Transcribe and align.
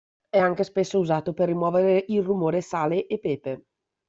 È 0.31 0.39
anche 0.39 0.63
spesso 0.63 0.97
usato 0.97 1.31
per 1.31 1.47
rimuovere 1.49 2.05
il 2.07 2.23
rumore 2.23 2.61
sale 2.61 3.05
e 3.05 3.19
pepe. 3.19 3.65